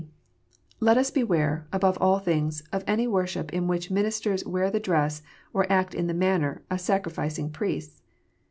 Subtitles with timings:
[0.79, 4.71] 293 (G) Let us beware, above all things, of any worship in which ministers wear
[4.71, 5.21] the dress,
[5.53, 8.01] or act in the manner, of sacrificing Ijriests.